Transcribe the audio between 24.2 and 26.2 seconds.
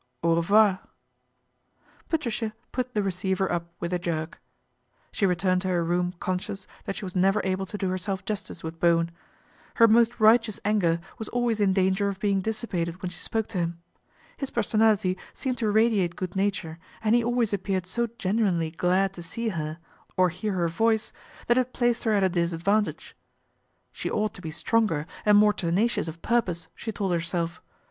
to be stronger and more tenacious o:| INTERVENTION OF